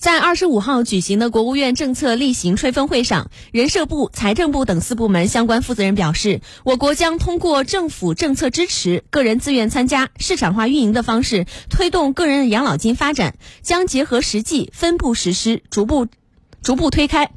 [0.00, 16.06] 在二十五号举行的国务院政策例行吹风会上，人社部、财政部等四部门相关负责人表示，我国将通过政府政策支持、个人自愿参加、市场化运营的方式推动个人养老金发展，将结合实际分步实施，逐步
[16.62, 17.30] 逐步推开。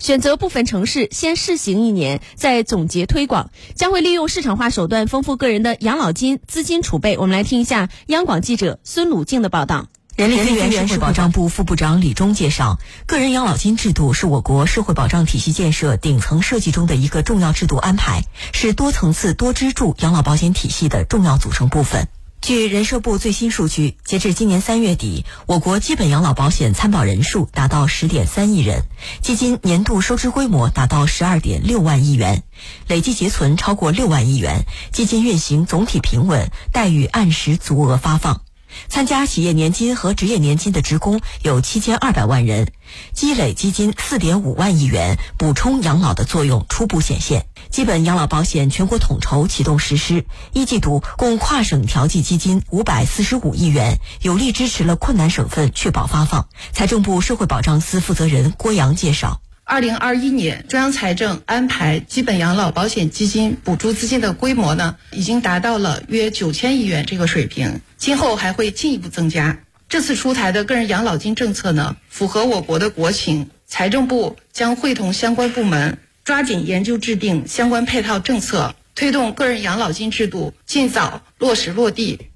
[0.00, 7.16] 选择部分城市先试行一年，再总结推广，将会利用市场化手段丰富个人的养老金资金储备。
[7.16, 9.86] 我们来听一下央广记者孙鲁静的报道。
[10.18, 22.08] 人力资源社会保障部副部长李忠介绍，个人养老金制度是我国社会保障体系建设顶层设计中的一个重要制度安排，是多层次多支柱养老保险体系的重要组成部分。
[22.40, 28.82] 据人社部最新数据，截至今年三月底，我国基本养老保险参保人数达到十点三亿人，
[29.22, 32.42] 基金年度收支规模达到十二点六万亿元，
[32.88, 38.40] 累计结存超过六万亿元，基金运行总体平稳，待遇按时足额发放。
[38.88, 42.72] 参加企业年金和职业年金的职工有七千二百万人，
[43.12, 47.46] 积累基金四点五万亿元，补充养老的作用初步显现。
[47.70, 56.48] 基本养老保险全国统筹启动实施，一季度共跨省调剂基金五百四十五亿元，有力支持了困难省份确保发放。
[56.72, 59.40] 财政部社会保障司负责人郭阳介绍。
[59.68, 69.60] 二零二一年，中央财政安排基本养老保险基金补助资金的规模呢，已经达到了约九千亿元这个水平，今后还会进一步增加。
[69.86, 82.30] 这次出台的个人养老金政策呢，符合我国的国情，财政部将会同相关部门抓紧研究制定相关配套政策，推动个人养老金制度尽早落实落地。